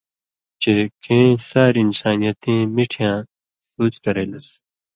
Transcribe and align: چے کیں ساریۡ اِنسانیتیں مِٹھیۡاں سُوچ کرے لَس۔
چے 0.61 0.73
کیں 1.03 1.27
ساریۡ 1.49 1.81
اِنسانیتیں 1.85 2.61
مِٹھیۡاں 2.75 3.17
سُوچ 3.69 3.93
کرے 4.03 4.25
لَس۔ 4.31 4.47